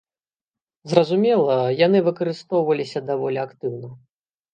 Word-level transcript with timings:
Зразумела, 0.93 1.57
яны 1.85 1.99
выкарыстоўваліся 2.07 2.99
даволі 3.11 3.39
актыўна. 3.45 3.93